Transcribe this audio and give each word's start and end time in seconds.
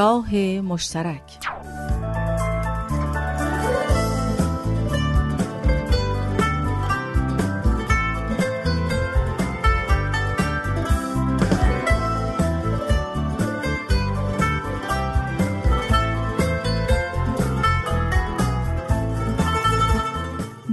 راه 0.00 0.34
مشترک. 0.60 1.22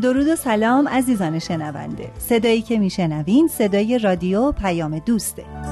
درود 0.01 0.27
و 0.27 0.35
سلام 0.35 0.87
عزیزان 0.87 1.39
شنونده. 1.39 2.11
صدایی 2.19 2.61
که 2.61 2.77
میشنوین 2.77 3.47
صدای 3.47 3.99
رادیو 3.99 4.51
پیام 4.51 4.99
دوسته. 4.99 5.66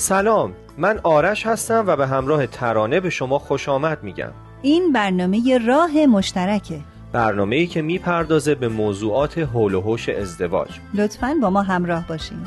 سلام 0.00 0.52
من 0.78 1.00
آرش 1.02 1.46
هستم 1.46 1.84
و 1.86 1.96
به 1.96 2.06
همراه 2.06 2.46
ترانه 2.46 3.00
به 3.00 3.10
شما 3.10 3.38
خوش 3.38 3.68
آمد 3.68 4.02
میگم. 4.02 4.32
این 4.62 4.92
برنامه 4.92 5.58
راه 5.66 6.06
مشترکه. 6.06 6.80
برنامه 7.12 7.56
ای 7.56 7.66
که 7.66 7.82
می‌پردازه 7.82 8.54
به 8.54 8.68
موضوعات 8.68 9.38
حول 9.38 9.74
و 9.74 9.80
حوش 9.80 10.08
ازدواج. 10.08 10.68
لطفا 10.94 11.36
با 11.42 11.50
ما 11.50 11.62
همراه 11.62 12.08
باشین. 12.08 12.38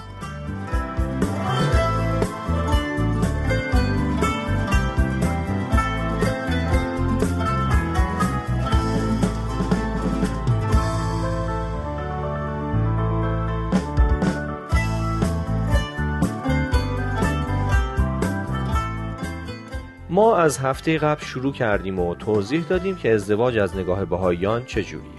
ما 20.13 20.37
از 20.37 20.57
هفته 20.57 20.97
قبل 20.97 21.21
شروع 21.25 21.53
کردیم 21.53 21.99
و 21.99 22.15
توضیح 22.15 22.63
دادیم 22.69 22.95
که 22.95 23.13
ازدواج 23.13 23.57
از 23.57 23.77
نگاه 23.77 24.05
بهاییان 24.05 24.65
چجوریه 24.65 25.11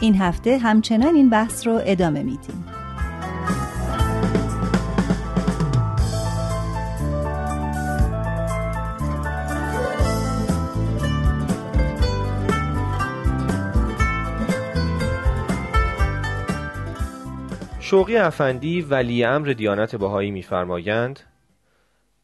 این 0.00 0.16
هفته 0.16 0.58
همچنان 0.58 1.14
این 1.14 1.30
بحث 1.30 1.66
رو 1.66 1.80
ادامه 1.84 2.22
میدیم. 2.22 2.64
شوقی 17.80 18.16
افندی 18.16 18.82
ولی 18.82 19.24
امر 19.24 19.48
دیانت 19.48 19.96
بهایی 19.96 20.30
میفرمایند 20.30 21.20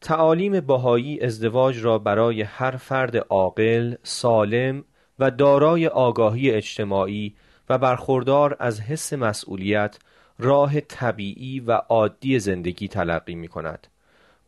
تعالیم 0.01 0.59
بهایی 0.59 1.21
ازدواج 1.21 1.83
را 1.83 1.99
برای 1.99 2.41
هر 2.41 2.71
فرد 2.71 3.17
عاقل، 3.17 3.95
سالم 4.03 4.83
و 5.19 5.31
دارای 5.31 5.87
آگاهی 5.87 6.51
اجتماعی 6.51 7.35
و 7.69 7.77
برخوردار 7.77 8.57
از 8.59 8.81
حس 8.81 9.13
مسئولیت 9.13 9.99
راه 10.39 10.79
طبیعی 10.79 11.59
و 11.59 11.71
عادی 11.71 12.39
زندگی 12.39 12.87
تلقی 12.87 13.35
می 13.35 13.47
کند 13.47 13.87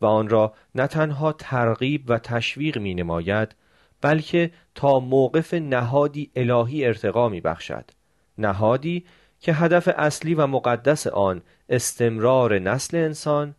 و 0.00 0.06
آن 0.06 0.28
را 0.28 0.54
نه 0.74 0.86
تنها 0.86 1.32
ترغیب 1.32 2.04
و 2.08 2.18
تشویق 2.18 2.78
می 2.78 2.94
نماید 2.94 3.54
بلکه 4.00 4.50
تا 4.74 5.00
موقف 5.00 5.54
نهادی 5.54 6.30
الهی 6.36 6.84
ارتقا 6.84 7.28
می 7.28 7.40
بخشد. 7.40 7.90
نهادی 8.38 9.04
که 9.40 9.52
هدف 9.52 9.88
اصلی 9.96 10.34
و 10.34 10.46
مقدس 10.46 11.06
آن 11.06 11.42
استمرار 11.68 12.58
نسل 12.58 12.96
انسان 12.96 13.54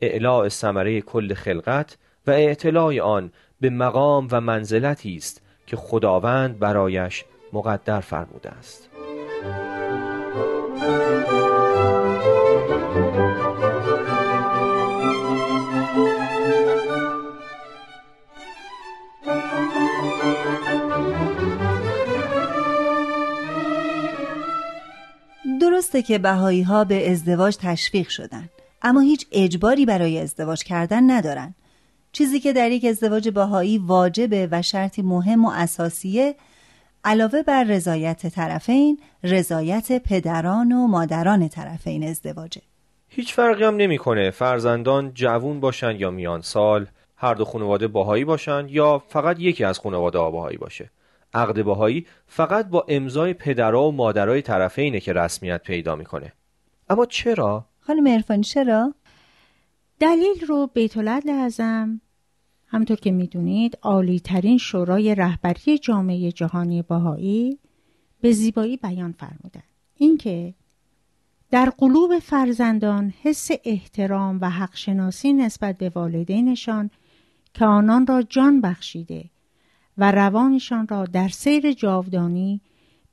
اعلاء 0.00 0.48
ثمره 0.48 1.00
کل 1.00 1.34
خلقت 1.34 1.96
و 2.26 2.30
اعتلاع 2.30 3.00
آن 3.00 3.30
به 3.60 3.70
مقام 3.70 4.28
و 4.30 4.40
منزلتی 4.40 5.16
است 5.16 5.42
که 5.66 5.76
خداوند 5.76 6.58
برایش 6.58 7.24
مقدر 7.52 8.00
فرموده 8.00 8.50
است. 8.50 8.90
درسته 25.60 26.02
که 26.02 26.18
بهایی 26.18 26.62
ها 26.62 26.84
به 26.84 27.10
ازدواج 27.10 27.56
تشویق 27.56 28.08
شدن 28.08 28.39
اما 28.82 29.00
هیچ 29.00 29.26
اجباری 29.32 29.86
برای 29.86 30.18
ازدواج 30.18 30.64
کردن 30.64 31.10
ندارن. 31.10 31.54
چیزی 32.12 32.40
که 32.40 32.52
در 32.52 32.70
یک 32.70 32.84
ازدواج 32.84 33.28
باهایی 33.28 33.78
واجبه 33.78 34.48
و 34.50 34.62
شرطی 34.62 35.02
مهم 35.02 35.44
و 35.44 35.50
اساسیه 35.50 36.34
علاوه 37.04 37.42
بر 37.42 37.64
رضایت 37.64 38.26
طرفین 38.26 38.98
رضایت 39.22 40.02
پدران 40.02 40.72
و 40.72 40.86
مادران 40.86 41.48
طرفین 41.48 42.04
ازدواجه. 42.04 42.62
هیچ 43.08 43.34
فرقی 43.34 43.64
هم 43.64 43.76
نمی‌کنه 43.76 44.30
فرزندان 44.30 45.14
جوون 45.14 45.60
باشن 45.60 45.96
یا 45.96 46.10
میان 46.10 46.40
سال 46.40 46.86
هر 47.16 47.34
دو 47.34 47.44
خانواده 47.44 47.88
باهایی 47.88 48.24
باشن 48.24 48.66
یا 48.68 49.02
فقط 49.08 49.40
یکی 49.40 49.64
از 49.64 49.78
خانواده 49.78 50.18
باهایی 50.18 50.56
باشه. 50.56 50.90
عقد 51.34 51.62
باهایی 51.62 52.06
فقط 52.26 52.68
با 52.68 52.86
امضای 52.88 53.34
پدرها 53.34 53.88
و 53.88 53.92
مادرای 53.92 54.42
طرفینه 54.42 55.00
که 55.00 55.12
رسمیت 55.12 55.62
پیدا 55.62 55.96
می‌کنه. 55.96 56.32
اما 56.90 57.06
چرا؟ 57.06 57.64
خانم 57.90 58.08
عرفانی 58.08 58.42
چرا؟ 58.42 58.94
دلیل 60.00 60.46
رو 60.48 60.70
بیت 60.74 60.96
اعظم 61.28 62.00
همطور 62.66 62.96
که 62.96 63.10
می‌دونید 63.10 63.78
عالی 63.82 64.20
ترین 64.20 64.58
شورای 64.58 65.14
رهبری 65.14 65.78
جامعه 65.78 66.32
جهانی 66.32 66.82
باهایی 66.82 67.58
به 68.20 68.32
زیبایی 68.32 68.76
بیان 68.76 69.12
فرمودند 69.12 69.64
اینکه 69.96 70.54
در 71.50 71.70
قلوب 71.78 72.18
فرزندان 72.18 73.14
حس 73.22 73.48
احترام 73.64 74.38
و 74.40 74.50
حق 74.50 74.76
شناسی 74.76 75.32
نسبت 75.32 75.78
به 75.78 75.88
والدینشان 75.88 76.90
که 77.54 77.64
آنان 77.64 78.06
را 78.06 78.22
جان 78.22 78.60
بخشیده 78.60 79.24
و 79.98 80.12
روانشان 80.12 80.88
را 80.88 81.04
در 81.04 81.28
سیر 81.28 81.72
جاودانی 81.72 82.60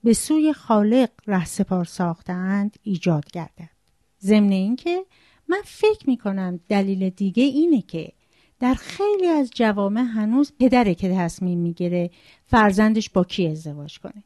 به 0.03 0.13
سوی 0.13 0.53
خالق 0.53 1.09
رهسپار 1.27 1.85
ساختند 1.85 2.79
ایجاد 2.83 3.31
گردد. 3.31 3.76
ضمن 4.21 4.51
اینکه 4.51 5.05
من 5.47 5.61
فکر 5.65 6.09
می 6.09 6.17
کنم 6.17 6.59
دلیل 6.69 7.09
دیگه 7.09 7.43
اینه 7.43 7.81
که 7.81 8.11
در 8.59 8.73
خیلی 8.73 9.27
از 9.27 9.49
جوامع 9.55 10.01
هنوز 10.01 10.53
پدره 10.59 10.95
که 10.95 11.15
تصمیم 11.15 11.59
می‌گیره 11.59 12.09
فرزندش 12.45 13.09
با 13.09 13.23
کی 13.23 13.47
ازدواج 13.47 13.99
کنه. 13.99 14.23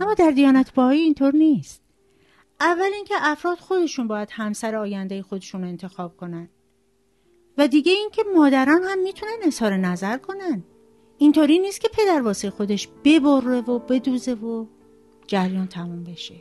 اما 0.00 0.14
در 0.14 0.30
دیانت 0.30 0.74
باهایی 0.74 1.00
اینطور 1.00 1.36
نیست. 1.36 1.82
اول 2.60 2.90
اینکه 2.94 3.14
افراد 3.20 3.58
خودشون 3.58 4.08
باید 4.08 4.28
همسر 4.32 4.76
آینده 4.76 5.22
خودشون 5.22 5.62
رو 5.62 5.68
انتخاب 5.68 6.16
کنن. 6.16 6.48
و 7.58 7.68
دیگه 7.68 7.92
اینکه 7.92 8.24
مادران 8.36 8.82
هم 8.84 9.02
می‌تونن 9.02 9.36
اظهار 9.42 9.76
نظر 9.76 10.18
کنن. 10.18 10.64
اینطوری 11.18 11.58
نیست 11.58 11.80
که 11.80 11.88
پدر 11.88 12.22
واسه 12.22 12.50
خودش 12.50 12.88
ببره 13.04 13.60
و 13.60 13.78
بدوزه 13.78 14.34
و 14.34 14.66
جریان 15.26 15.66
تموم 15.66 16.04
بشه. 16.04 16.34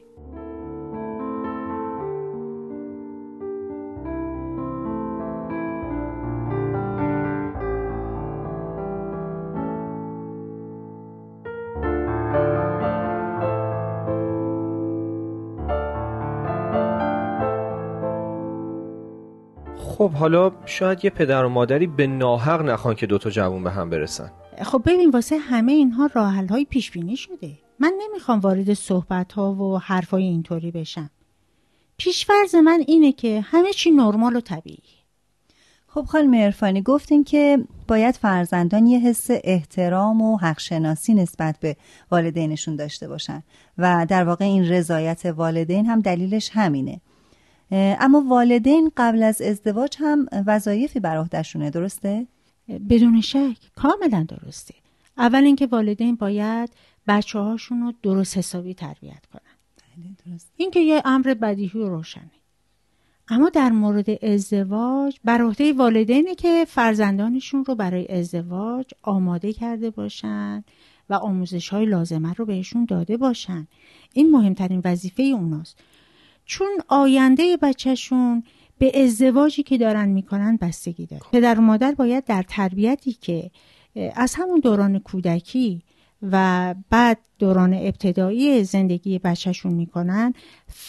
خب 19.98 20.12
حالا 20.12 20.51
شاید 20.66 21.06
یه 21.06 21.12
پدر 21.12 21.45
و 21.45 21.50
مادری 21.50 21.88
به 21.88 22.07
ناحق 22.07 22.62
نخوان 22.62 22.95
که 22.95 23.06
دوتا 23.06 23.30
جوون 23.30 23.63
به 23.63 23.72
هم 23.72 23.90
برسن. 23.90 24.31
خب 24.62 24.81
ببین 24.86 25.10
واسه 25.10 25.38
همه 25.38 25.72
اینها 25.72 26.10
راحل 26.13 26.48
های 26.48 26.66
پیش 26.66 26.92
بینی 26.92 27.18
شده. 27.18 27.51
من 27.80 27.94
نمی‌خوام 28.01 28.40
وارد 28.40 28.74
صحبت 28.74 29.34
ها 29.34 29.54
و 29.54 29.80
حرفای 29.80 30.24
اینطوری 30.24 30.72
بشم. 30.72 31.10
پیشفرز 31.98 32.56
من 32.56 32.84
اینه 32.88 33.12
که 33.12 33.42
همه 33.42 33.74
چی 33.74 33.92
نرمال 33.92 34.36
و 34.36 34.42
طبیعی. 34.42 35.04
خب 35.88 36.06
خانم 36.06 36.36
عرفانی 36.36 36.81
گفتین 36.81 37.24
که 37.24 37.57
باید 37.88 38.16
فرزندان 38.16 38.88
یه 38.88 39.00
حس 39.00 39.28
احترام 39.30 40.22
و 40.22 40.38
حق 40.38 40.60
شناسی 40.60 41.13
نسبت 41.13 41.56
به 41.60 41.75
والدینشون 42.12 42.75
داشته 42.75 43.07
باشن. 43.07 43.44
و 43.78 44.06
در 44.10 44.24
واقع 44.24 44.46
این 44.46 44.69
رضایت 44.69 45.25
والدین 45.25 45.86
هم 45.86 46.01
دلیلش 46.01 46.50
همینه. 46.54 47.01
اما 47.74 48.24
والدین 48.28 48.92
قبل 48.98 49.24
از 49.24 49.42
ازدواج 49.42 49.98
هم 50.00 50.25
وظایفی 50.48 51.00
بر 51.00 51.18
عهدهشونه 51.18 51.70
درسته؟ 51.70 52.28
بدون 52.90 53.22
شک 53.22 53.58
کاملا 53.75 54.25
درسته. 54.30 54.74
اول 55.18 55.44
اینکه 55.44 55.66
والدین 55.66 56.16
باید 56.16 56.70
بچه 57.08 57.40
هاشون 57.40 57.81
رو 57.81 57.94
درست 58.04 58.38
حسابی 58.38 58.74
تربیت 58.74 59.25
کنن. 59.34 59.42
بله 59.96 60.38
این 60.58 60.72
که 60.72 60.80
یه 60.80 61.02
امر 61.06 61.34
بدیهی 61.34 61.80
و 61.80 61.90
روشنه. 61.90 62.31
اما 63.28 63.50
در 63.50 63.70
مورد 63.70 64.25
ازدواج 64.25 65.20
بر 65.24 65.42
عهده 65.42 65.74
والدینه 65.74 66.36
که 66.36 66.66
فرزندانشون 66.68 67.66
رو 67.66 67.75
برای 67.75 68.08
ازدواج 68.08 68.86
آماده 69.02 69.54
کرده 69.54 69.90
باشن 69.90 70.64
و 71.10 71.14
آموزش 71.14 71.70
های 71.70 71.86
لازمه 71.86 72.34
رو 72.34 72.46
بهشون 72.46 72.86
داده 72.86 73.18
باشن. 73.18 73.68
این 74.14 74.31
مهمترین 74.31 74.81
وظیفه 74.86 75.24
اوناست. 75.24 75.80
چون 76.45 76.68
آینده 76.88 77.57
بچهشون 77.57 78.44
به 78.78 79.04
ازدواجی 79.04 79.63
که 79.63 79.78
دارن 79.78 80.10
می‌کنن 80.10 80.57
بستگی 80.57 81.06
داره. 81.06 81.24
پدر 81.31 81.60
و 81.60 81.62
مادر 81.62 81.92
باید 81.92 82.25
در 82.25 82.44
تربیتی 82.44 83.13
که 83.13 83.51
از 84.16 84.36
همون 84.36 84.60
دوران 84.60 85.00
کودکی 85.00 85.81
و 86.31 86.75
بعد 86.90 87.19
دوران 87.40 87.74
ابتدایی 87.74 88.63
زندگی 88.63 89.19
بچهشون 89.19 89.74
می‌کنن 89.74 90.34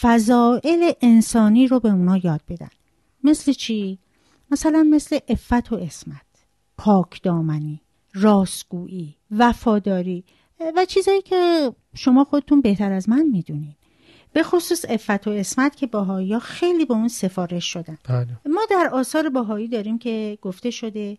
فضائل 0.01 0.91
انسانی 1.01 1.67
رو 1.67 1.79
به 1.79 1.89
اونا 1.89 2.17
یاد 2.17 2.41
بدن. 2.49 2.69
مثل 3.23 3.51
چی؟ 3.51 3.99
مثلا 4.51 4.87
مثل 4.91 5.19
افت 5.27 5.71
و 5.71 5.75
اسمت 5.75 6.25
پاک 6.77 7.21
دامنی 7.23 7.81
راستگویی 8.13 9.15
وفاداری 9.31 10.23
و 10.75 10.85
چیزایی 10.85 11.21
که 11.21 11.71
شما 11.93 12.23
خودتون 12.23 12.61
بهتر 12.61 12.91
از 12.91 13.09
من 13.09 13.23
می‌دونین 13.23 13.75
به 14.35 14.43
خصوص 14.43 14.85
افت 14.89 15.27
و 15.27 15.29
اسمت 15.29 15.75
که 15.75 15.87
باهایی 15.87 16.39
خیلی 16.39 16.85
به 16.85 16.93
اون 16.93 17.07
سفارش 17.07 17.73
شدن 17.73 17.97
بله. 18.09 18.27
ما 18.45 18.61
در 18.69 18.89
آثار 18.93 19.29
باهایی 19.29 19.67
داریم 19.67 19.97
که 19.97 20.37
گفته 20.41 20.71
شده 20.71 21.17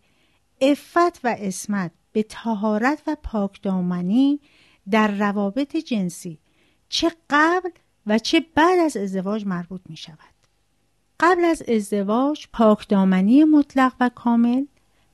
افت 0.61 1.25
و 1.25 1.35
اسمت 1.39 1.91
به 2.11 2.23
تهارت 2.23 3.01
و 3.07 3.15
پاکدامنی 3.23 4.39
در 4.91 5.07
روابط 5.07 5.77
جنسی 5.77 6.39
چه 6.89 7.11
قبل 7.29 7.69
و 8.07 8.19
چه 8.19 8.45
بعد 8.55 8.79
از 8.79 8.97
ازدواج 8.97 9.45
مربوط 9.45 9.81
می 9.89 9.97
شود. 9.97 10.17
قبل 11.19 11.45
از 11.45 11.61
ازدواج 11.61 12.47
پاکدامنی 12.53 13.43
مطلق 13.43 13.93
و 13.99 14.09
کامل 14.15 14.65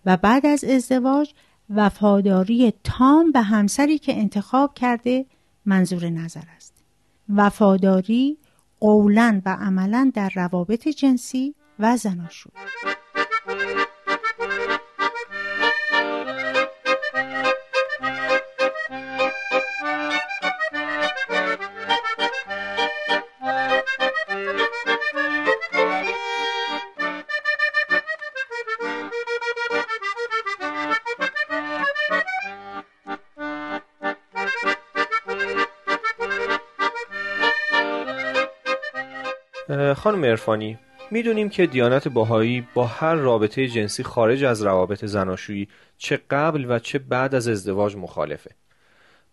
و 0.06 0.18
بعد 0.18 0.46
از 0.46 0.64
ازدواج 0.64 1.34
وفاداری 1.70 2.74
تام 2.84 3.32
به 3.32 3.42
همسری 3.42 3.98
که 3.98 4.18
انتخاب 4.18 4.74
کرده 4.74 5.26
منظور 5.66 6.10
نظر 6.10 6.44
است. 6.56 6.63
وفاداری 7.30 8.38
قولا 8.80 9.42
و 9.46 9.56
عملا 9.60 10.12
در 10.14 10.32
روابط 10.36 10.88
جنسی 10.88 11.56
و 11.80 11.98
زناشویی 11.98 12.54
خانم 39.98 40.24
ارفانی 40.24 40.78
می‌دونیم 41.12 41.50
که 41.50 41.66
دیانت 41.66 42.08
باهایی 42.08 42.68
با 42.74 42.86
هر 42.86 43.16
رابطه 43.16 43.68
جنسی 43.68 44.04
خارج 44.04 44.44
از 44.44 44.62
روابط 44.62 45.06
زناشویی 45.06 45.68
چه 45.98 46.20
قبل 46.30 46.66
و 46.70 46.80
چه 46.80 47.00
بعد 47.00 47.36
از 47.36 47.48
ازدواج 47.48 47.96
مخالفه. 47.96 48.52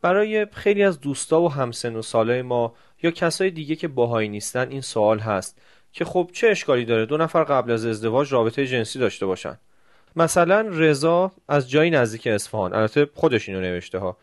برای 0.03 0.47
خیلی 0.53 0.83
از 0.83 1.01
دوستا 1.01 1.41
و 1.41 1.53
همسن 1.53 1.97
و 1.97 2.03
سالای 2.03 2.43
ما 2.43 2.75
یا 3.03 3.11
کسای 3.11 3.51
دیگه 3.51 3.77
که 3.77 3.89
باهایی 3.89 4.29
نیستن 4.29 4.69
این 4.69 4.81
سوال 4.81 5.19
هست 5.19 5.61
که 5.93 6.05
خب 6.05 6.31
چه 6.33 6.49
اشکالی 6.49 6.85
داره 6.85 7.07
دو 7.07 7.17
نفر 7.17 7.45
قبل 7.45 7.71
از 7.71 7.87
ازدواج 7.87 8.33
رابطه 8.33 8.67
جنسی 8.67 8.99
داشته 8.99 9.27
باشن؟ 9.27 9.59
مثلا 10.17 10.61
رضا 10.61 11.33
از 11.49 11.71
جایی 11.71 11.91
نزدیک 11.91 12.27
اصفهان 12.27 12.75
البته 12.75 13.09
خودش 13.15 13.49
اینو 13.49 13.61
نوشته 13.61 13.99
ها. 13.99 14.17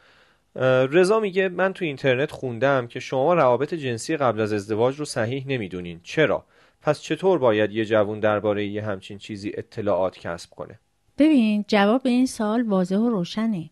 رضا 0.92 1.20
میگه 1.20 1.50
من 1.50 1.74
تو 1.74 1.86
اینترنت 1.86 2.32
خوندم 2.32 2.88
که 2.88 3.00
شما 3.00 3.34
روابط 3.34 3.74
جنسی 3.74 4.18
قبل 4.18 4.42
از 4.42 4.54
ازدواج 4.54 4.96
رو 4.96 5.06
صحیح 5.06 5.44
نمی‌دونین. 5.48 6.00
چرا؟ 6.04 6.46
پس 6.82 7.02
چطور 7.02 7.40
باید 7.40 7.72
یه 7.72 7.86
جوون 7.86 8.20
درباره 8.20 8.66
یه 8.66 8.86
همچین 8.86 9.18
چیزی 9.18 9.52
اطلاعات 9.54 10.20
کسب 10.20 10.50
کنه؟ 10.50 10.80
ببین 11.18 11.66
جواب 11.68 12.02
این 12.06 12.26
سال 12.26 12.62
واضح 12.62 12.96
و 12.96 13.10
روشنه. 13.10 13.70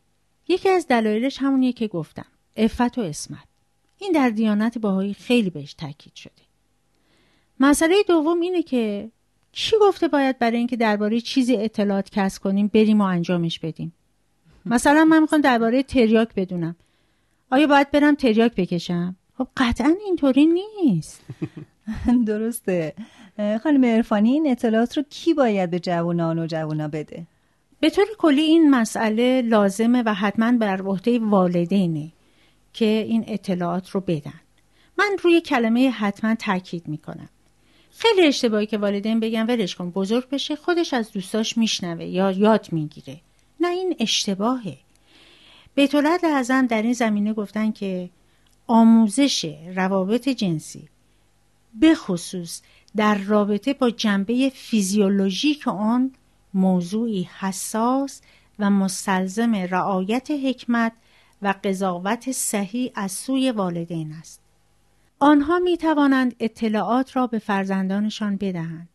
یکی 0.48 0.70
از 0.70 0.88
دلایلش 0.88 1.38
همونیه 1.42 1.74
که 1.74 1.88
گفتم. 1.88 2.26
افت 2.56 2.98
و 2.98 3.02
اسمت 3.02 3.48
این 3.98 4.12
در 4.12 4.30
دیانت 4.30 4.78
باهایی 4.78 5.14
خیلی 5.14 5.50
بهش 5.50 5.74
تاکید 5.74 6.16
شده. 6.16 6.32
مسئله 7.60 7.96
دوم 8.08 8.42
اینه 8.42 8.64
که 8.64 9.10
کی 9.52 9.76
گفته 9.82 10.08
باید 10.08 10.40
برای 10.40 10.58
اینکه 10.58 10.76
درباره 10.76 11.22
چیزی 11.22 11.58
اطلاعات 11.58 12.10
کسب 12.10 12.42
کنیم 12.42 12.68
بریم 12.68 13.02
و 13.02 13.04
انجامش 13.04 13.60
بدیم؟ 13.60 13.94
مثلا 14.66 15.06
من 15.06 15.20
می‌خوام 15.20 15.42
درباره 15.42 15.84
تریاک 15.84 16.30
بدونم. 16.36 16.76
آیا 17.52 17.68
باید 17.68 17.92
برم 17.92 18.16
تریاک 18.16 18.56
بکشم؟ 18.56 19.16
خب 19.38 19.48
قطعا 19.58 19.96
اینطوری 20.06 20.46
نیست. 20.46 21.22
درسته. 22.28 22.94
خانم 23.64 23.86
عرفانی 23.86 24.32
این 24.32 24.52
اطلاعات 24.52 24.98
رو 24.98 25.04
کی 25.10 25.34
باید 25.34 25.70
به 25.70 25.80
جوانان 25.80 26.40
و 26.40 26.48
جوانا 26.48 26.88
بده؟ 26.88 27.28
به 27.80 27.90
طور 27.90 28.06
کلی 28.18 28.42
این 28.42 28.70
مسئله 28.70 29.42
لازمه 29.42 30.04
و 30.06 30.14
حتما 30.14 30.52
بر 30.52 30.82
عهده 30.82 31.20
والدینه 31.20 32.12
که 32.74 32.86
این 32.86 33.24
اطلاعات 33.28 33.90
رو 33.90 34.02
بدن. 34.02 34.42
من 34.98 35.18
روی 35.24 35.42
کلمه 35.42 35.90
حتما 35.90 36.36
تاکید 36.36 36.88
می‌کنم. 36.88 37.30
خیلی 37.92 38.28
اشتباهی 38.28 38.66
که 38.66 38.78
والدین 38.78 39.20
بگن 39.20 39.46
ولش 39.46 39.76
کن 39.76 39.90
بزرگ 39.90 40.30
بشه 40.30 40.56
خودش 40.56 40.94
از 40.94 41.12
دوستاش 41.12 41.58
میشنوه 41.58 42.06
یا 42.06 42.32
یاد 42.32 42.68
می‌گیره. 42.72 43.22
نه 43.66 43.72
این 43.72 43.96
اشتباهه 44.00 44.78
بیتولد 45.76 46.26
اعظم 46.26 46.68
در 46.68 46.82
این 46.82 46.94
زمینه 46.94 47.34
گفتن 47.34 47.72
که 47.72 48.10
آموزش 48.68 49.56
روابط 49.76 50.30
جنسی 50.30 50.90
به 51.74 51.96
خصوص 51.96 52.62
در 52.96 53.16
رابطه 53.18 53.74
با 53.74 53.90
جنبه 53.90 54.52
فیزیولوژیک 54.56 55.68
آن 55.68 56.12
موضوعی 56.54 57.30
حساس 57.40 58.22
و 58.60 58.70
مستلزم 58.70 59.56
رعایت 59.56 60.32
حکمت 60.32 60.92
و 61.42 61.54
قضاوت 61.64 62.32
صحیح 62.32 62.92
از 62.96 63.12
سوی 63.12 63.52
والدین 63.52 64.14
است. 64.14 64.42
آنها 65.20 65.60
می 65.60 65.78
توانند 65.78 66.36
اطلاعات 66.40 67.16
را 67.16 67.28
به 67.28 67.40
فرزندانشان 67.40 68.38
بدهند 68.38 68.90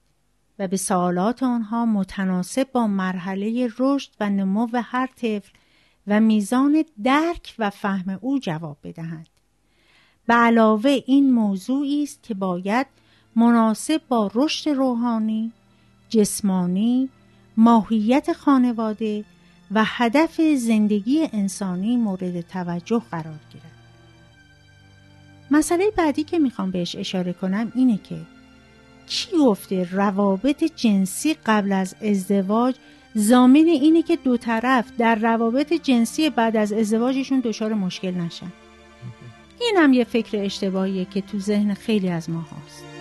و 0.61 0.69
به 0.69 0.77
سوالات 0.77 1.43
آنها 1.43 1.87
متناسب 1.87 2.73
با 2.73 2.87
مرحله 2.87 3.69
رشد 3.79 4.11
و 4.21 4.31
نمو 4.31 4.69
هر 4.75 5.07
طفل 5.07 5.53
و 6.07 6.21
میزان 6.21 6.85
درک 7.05 7.55
و 7.59 7.71
فهم 7.71 8.19
او 8.21 8.39
جواب 8.39 8.77
بدهند. 8.85 9.29
به 10.27 10.35
علاوه 10.35 10.99
این 11.07 11.33
موضوعی 11.33 12.03
است 12.03 12.23
که 12.23 12.35
باید 12.35 12.87
مناسب 13.37 14.01
با 14.09 14.31
رشد 14.35 14.71
روحانی، 14.71 15.53
جسمانی، 16.09 17.09
ماهیت 17.57 18.33
خانواده 18.33 19.25
و 19.71 19.83
هدف 19.87 20.41
زندگی 20.57 21.29
انسانی 21.33 21.97
مورد 21.97 22.41
توجه 22.41 23.03
قرار 23.11 23.41
گیرد. 23.53 23.71
مسئله 25.51 25.91
بعدی 25.97 26.25
که 26.25 26.39
می‌خوام 26.39 26.71
بهش 26.71 26.97
اشاره 26.97 27.33
کنم 27.33 27.73
اینه 27.75 27.97
که 27.97 28.17
کی 29.11 29.37
گفته 29.39 29.89
روابط 29.93 30.65
جنسی 30.77 31.37
قبل 31.47 31.73
از 31.73 31.95
ازدواج؟ 32.03 32.75
زامن 33.15 33.67
اینه 33.67 34.03
که 34.03 34.17
دو 34.17 34.37
طرف 34.37 34.93
در 34.99 35.15
روابط 35.15 35.73
جنسی 35.73 36.31
بعد 36.31 36.57
از 36.57 36.73
ازدواجشون 36.73 37.41
دچار 37.41 37.75
مشکل 37.75 38.11
نشن. 38.11 38.53
این 39.61 39.75
هم 39.77 39.93
یه 39.93 40.05
فکر 40.05 40.39
اشتباهیه 40.45 41.05
که 41.05 41.21
تو 41.21 41.39
ذهن 41.39 41.75
خیلی 41.75 42.09
از 42.09 42.31
ما 42.31 42.41
هست 42.41 43.00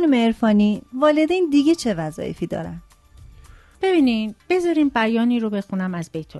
خانم 0.00 0.14
عرفانی 0.14 0.82
والدین 0.92 1.50
دیگه 1.50 1.74
چه 1.74 1.94
وظایفی 1.94 2.46
دارن؟ 2.46 2.82
ببینین 3.82 4.34
بذارین 4.50 4.88
بیانی 4.88 5.40
رو 5.40 5.50
بخونم 5.50 5.94
از 5.94 6.10
بیت 6.12 6.32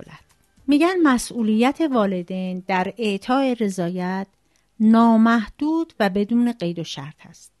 میگن 0.67 1.01
مسئولیت 1.03 1.81
والدین 1.91 2.63
در 2.67 2.93
اعطای 2.97 3.55
رضایت 3.55 4.27
نامحدود 4.79 5.93
و 5.99 6.09
بدون 6.09 6.51
قید 6.51 6.79
و 6.79 6.83
شرط 6.83 7.25
است. 7.29 7.51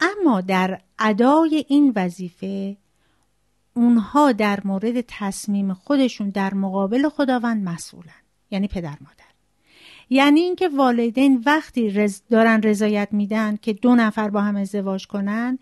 اما 0.00 0.40
در 0.40 0.80
ادای 0.98 1.64
این 1.68 1.92
وظیفه 1.96 2.76
اونها 3.74 4.32
در 4.32 4.60
مورد 4.64 5.04
تصمیم 5.08 5.74
خودشون 5.74 6.30
در 6.30 6.54
مقابل 6.54 7.08
خداوند 7.08 7.68
مسئولن 7.68 8.22
یعنی 8.50 8.68
پدر 8.68 8.96
مادر. 9.00 9.25
یعنی 10.10 10.40
اینکه 10.40 10.68
والدین 10.68 11.42
وقتی 11.46 11.90
رز 11.90 12.22
دارن 12.30 12.62
رضایت 12.62 13.08
میدن 13.12 13.56
که 13.56 13.72
دو 13.72 13.94
نفر 13.94 14.30
با 14.30 14.40
هم 14.40 14.56
ازدواج 14.56 15.06
کنن 15.06 15.58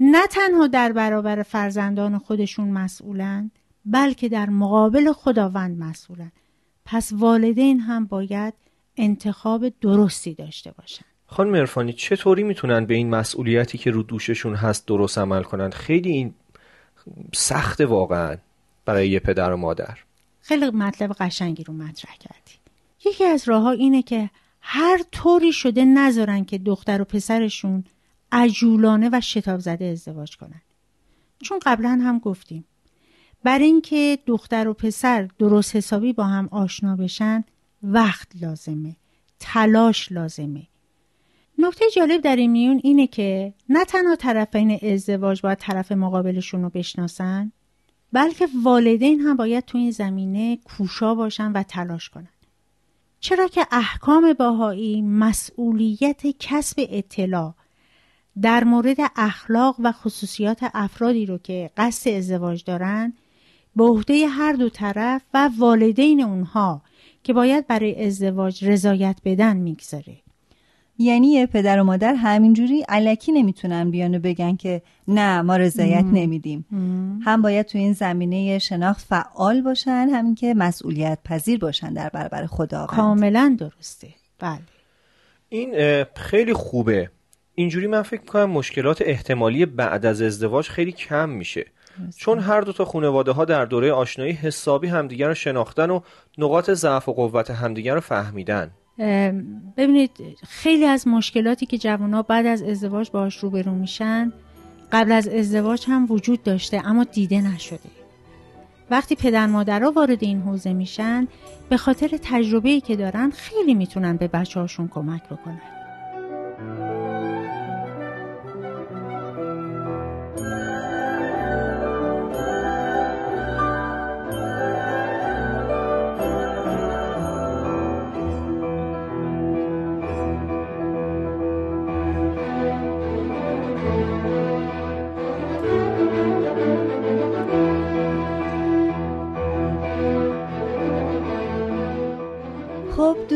نه 0.00 0.26
تنها 0.26 0.66
در 0.66 0.92
برابر 0.92 1.42
فرزندان 1.42 2.18
خودشون 2.18 2.70
مسئولن 2.70 3.50
بلکه 3.84 4.28
در 4.28 4.50
مقابل 4.50 5.12
خداوند 5.12 5.78
مسئولن. 5.78 6.32
پس 6.84 7.12
والدین 7.12 7.80
هم 7.80 8.06
باید 8.06 8.54
انتخاب 8.96 9.68
درستی 9.80 10.34
داشته 10.34 10.72
باشن. 10.78 11.04
خانم 11.26 11.54
ارفانی 11.54 11.92
چطوری 11.92 12.42
می‌تونن 12.42 12.86
به 12.86 12.94
این 12.94 13.10
مسئولیتی 13.10 13.78
که 13.78 13.90
رو 13.90 14.02
دوششون 14.02 14.54
هست 14.54 14.86
درست 14.86 15.18
عمل 15.18 15.42
کنند 15.42 15.74
خیلی 15.74 16.10
این 16.10 16.34
سخت 17.34 17.80
واقعا 17.80 18.36
برای 18.84 19.08
یه 19.08 19.18
پدر 19.18 19.52
و 19.52 19.56
مادر. 19.56 19.98
خیلی 20.40 20.70
مطلب 20.70 21.12
قشنگی 21.12 21.64
رو 21.64 21.74
مطرح 21.74 22.16
کردی. 22.20 22.57
یکی 23.08 23.24
از 23.24 23.48
راه 23.48 23.62
ها 23.62 23.70
اینه 23.70 24.02
که 24.02 24.30
هر 24.60 25.00
طوری 25.12 25.52
شده 25.52 25.84
نذارن 25.84 26.44
که 26.44 26.58
دختر 26.58 27.02
و 27.02 27.04
پسرشون 27.04 27.84
عجولانه 28.32 29.10
و 29.12 29.20
شتاب 29.20 29.60
زده 29.60 29.84
ازدواج 29.84 30.36
کنن. 30.36 30.60
چون 31.42 31.58
قبلا 31.66 32.00
هم 32.02 32.18
گفتیم 32.18 32.64
بر 33.44 33.58
اینکه 33.58 34.18
دختر 34.26 34.68
و 34.68 34.74
پسر 34.74 35.28
درست 35.38 35.76
حسابی 35.76 36.12
با 36.12 36.24
هم 36.24 36.48
آشنا 36.50 36.96
بشن 36.96 37.44
وقت 37.82 38.28
لازمه 38.40 38.96
تلاش 39.40 40.12
لازمه. 40.12 40.66
نکته 41.58 41.84
جالب 41.96 42.20
در 42.20 42.36
این 42.36 42.50
میون 42.50 42.80
اینه 42.84 43.06
که 43.06 43.54
نه 43.68 43.84
تنها 43.84 44.16
طرفین 44.16 44.78
ازدواج 44.82 45.42
باید 45.42 45.58
طرف 45.58 45.92
مقابلشون 45.92 46.62
رو 46.62 46.70
بشناسن 46.70 47.52
بلکه 48.12 48.48
والدین 48.64 49.20
هم 49.20 49.36
باید 49.36 49.64
تو 49.64 49.78
این 49.78 49.90
زمینه 49.90 50.56
کوشا 50.56 51.14
باشن 51.14 51.52
و 51.52 51.62
تلاش 51.62 52.08
کنن. 52.08 52.28
چرا 53.20 53.48
که 53.48 53.66
احکام 53.70 54.32
باهایی 54.32 55.02
مسئولیت 55.02 56.22
کسب 56.38 56.86
اطلاع 56.90 57.54
در 58.42 58.64
مورد 58.64 58.96
اخلاق 59.16 59.76
و 59.78 59.92
خصوصیات 59.92 60.58
افرادی 60.74 61.26
رو 61.26 61.38
که 61.38 61.70
قصد 61.76 62.10
ازدواج 62.10 62.64
دارن 62.64 63.12
به 63.76 63.84
عهده 63.84 64.26
هر 64.26 64.52
دو 64.52 64.68
طرف 64.68 65.22
و 65.34 65.50
والدین 65.58 66.22
اونها 66.22 66.82
که 67.22 67.32
باید 67.32 67.66
برای 67.66 68.06
ازدواج 68.06 68.64
رضایت 68.64 69.20
بدن 69.24 69.56
می‌گذاره. 69.56 70.16
یعنی 70.98 71.26
یه 71.26 71.46
پدر 71.46 71.80
و 71.80 71.84
مادر 71.84 72.14
همینجوری 72.14 72.84
علکی 72.88 73.32
نمی‌تونن 73.32 73.90
بیان 73.90 74.14
و 74.14 74.18
بگن 74.18 74.56
که 74.56 74.82
نه 75.08 75.42
ما 75.42 75.56
رضایت 75.56 76.04
نمیدیم. 76.12 76.66
هم 77.24 77.42
باید 77.42 77.66
تو 77.66 77.78
این 77.78 77.92
زمینه 77.92 78.58
شناخت 78.58 79.06
فعال 79.06 79.62
باشن 79.62 80.08
همین 80.12 80.34
که 80.34 80.54
مسئولیت 80.54 81.18
پذیر 81.24 81.58
باشن 81.58 81.92
در 81.92 82.08
برابر 82.08 82.46
خداوند. 82.46 82.88
کاملا 82.88 83.56
درسته. 83.58 84.08
بله. 84.38 84.58
این 85.48 86.04
خیلی 86.16 86.52
خوبه. 86.52 87.10
اینجوری 87.54 87.86
من 87.86 88.02
فکر 88.02 88.20
می‌کنم 88.20 88.50
مشکلات 88.50 89.02
احتمالی 89.02 89.66
بعد 89.66 90.06
از 90.06 90.22
ازدواج 90.22 90.68
خیلی 90.68 90.92
کم 90.92 91.28
میشه. 91.28 91.66
چون 92.16 92.38
هر 92.38 92.60
دو 92.60 92.72
تا 92.72 92.84
خانواده 92.84 93.32
ها 93.32 93.44
در 93.44 93.64
دوره 93.64 93.92
آشنایی 93.92 94.32
حسابی 94.32 94.88
همدیگر 94.88 95.28
رو 95.28 95.34
شناختن 95.34 95.90
و 95.90 96.00
نقاط 96.38 96.70
ضعف 96.70 97.08
و 97.08 97.12
قوت 97.12 97.50
همدیگر 97.50 97.94
رو 97.94 98.00
فهمیدن. 98.00 98.70
ببینید 99.76 100.10
خیلی 100.48 100.84
از 100.84 101.08
مشکلاتی 101.08 101.66
که 101.66 101.78
جوانها 101.78 102.22
بعد 102.22 102.46
از 102.46 102.62
ازدواج 102.62 103.10
باهاش 103.10 103.36
روبرو 103.36 103.74
میشن 103.74 104.32
قبل 104.92 105.12
از 105.12 105.28
ازدواج 105.28 105.84
هم 105.88 106.06
وجود 106.10 106.42
داشته 106.42 106.86
اما 106.86 107.04
دیده 107.04 107.40
نشده. 107.40 107.90
وقتی 108.90 109.14
پدر 109.14 109.46
مادرها 109.46 109.90
وارد 109.90 110.24
این 110.24 110.40
حوزه 110.40 110.72
میشن 110.72 111.28
به 111.68 111.76
خاطر 111.76 112.18
تجربه‌ای 112.22 112.80
که 112.80 112.96
دارن 112.96 113.30
خیلی 113.30 113.74
می‌تونن 113.74 114.16
به 114.16 114.28
بچه 114.28 114.60
هاشون 114.60 114.88
کمک 114.88 115.24
بکنن. 115.24 115.77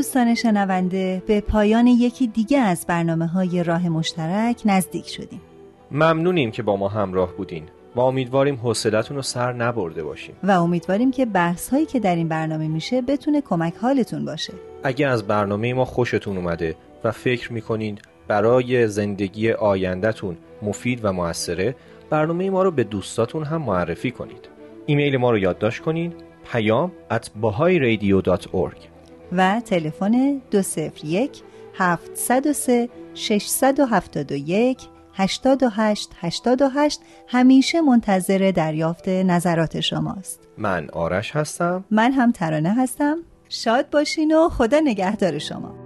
دوستان 0.02 0.34
شنونده 0.34 1.22
به 1.26 1.40
پایان 1.40 1.86
یکی 1.86 2.26
دیگه 2.26 2.58
از 2.58 2.84
برنامه 2.88 3.26
های 3.26 3.62
راه 3.62 3.88
مشترک 3.88 4.62
نزدیک 4.64 5.08
شدیم. 5.08 5.40
ممنونیم 5.90 6.50
که 6.50 6.62
با 6.62 6.76
ما 6.76 6.88
همراه 6.88 7.32
بودین. 7.32 7.64
و 7.96 8.00
امیدواریم 8.00 8.56
حوصلتون 8.56 9.16
رو 9.16 9.22
سر 9.22 9.52
نبرده 9.52 10.04
باشیم. 10.04 10.34
و 10.42 10.50
امیدواریم 10.50 11.10
که 11.10 11.26
بحث 11.26 11.68
هایی 11.68 11.86
که 11.86 12.00
در 12.00 12.16
این 12.16 12.28
برنامه 12.28 12.68
میشه 12.68 13.02
بتونه 13.02 13.40
کمک 13.40 13.74
حالتون 13.76 14.24
باشه. 14.24 14.52
اگه 14.82 15.06
از 15.06 15.26
برنامه 15.26 15.74
ما 15.74 15.84
خوشتون 15.84 16.36
اومده 16.36 16.76
و 17.04 17.10
فکر 17.10 17.52
می‌کنید 17.52 18.02
برای 18.28 18.88
زندگی 18.88 19.52
آیندهتون 19.52 20.36
مفید 20.62 21.00
و 21.04 21.12
موثره 21.12 21.76
برنامه 22.10 22.50
ما 22.50 22.62
رو 22.62 22.70
به 22.70 22.84
دوستاتون 22.84 23.44
هم 23.44 23.62
معرفی 23.62 24.10
کنید. 24.10 24.48
ایمیل 24.86 25.16
ما 25.16 25.30
رو 25.30 25.38
یادداشت 25.38 25.82
کنید 25.82 26.12
پیام 26.52 26.92
at 27.10 27.26
و 29.32 29.60
تلفن 29.60 30.40
201 30.50 31.42
703 31.74 32.88
671 33.14 34.88
828 35.14 36.10
88 36.20 37.00
همیشه 37.28 37.80
منتظر 37.80 38.52
دریافت 38.56 39.08
نظرات 39.08 39.80
شماست. 39.80 40.40
من 40.58 40.88
آرش 40.92 41.36
هستم. 41.36 41.84
من 41.90 42.12
هم 42.12 42.32
ترانه 42.32 42.74
هستم. 42.74 43.16
شاد 43.48 43.90
باشین 43.90 44.34
و 44.34 44.48
خدا 44.48 44.80
نگهدار 44.80 45.38
شما. 45.38 45.81